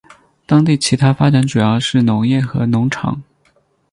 [0.47, 3.21] 当地其它发展主要是农业和农场。